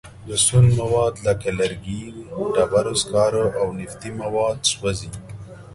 د 0.27 0.29
سون 0.45 0.65
مواد 0.79 1.13
لکه 1.27 1.49
لرګي، 1.59 2.03
ډبرو 2.53 2.93
سکاره 3.01 3.45
او 3.59 3.67
نفتي 3.79 4.09
مواد 4.21 4.57
سوځي. 4.71 5.11